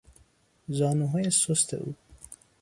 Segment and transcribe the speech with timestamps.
[0.67, 1.95] زانوهای سست او